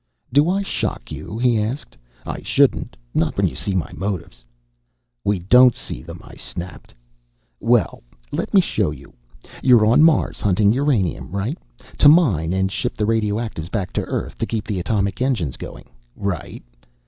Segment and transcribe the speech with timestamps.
[0.33, 1.95] "Do I shock you?" he asked.
[2.25, 4.43] "I shouldn't not when you see my motives."
[5.23, 6.91] "We don't see them," I snapped.
[7.59, 8.01] "Well,
[8.31, 9.13] let me show you.
[9.61, 11.59] You're on Mars hunting uranium, right?
[11.99, 15.85] To mine and ship the radioactives back to Earth to keep the atomic engines going.
[16.15, 16.63] Right?"